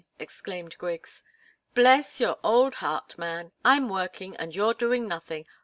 exclaimed 0.17 0.75
Griggs. 0.79 1.23
"Bless 1.75 2.19
your 2.19 2.39
old 2.43 2.73
heart, 2.81 3.15
man 3.19 3.51
I'm 3.63 3.87
working, 3.87 4.35
and 4.37 4.55
you're 4.55 4.73
doing 4.73 5.07
nothing. 5.07 5.45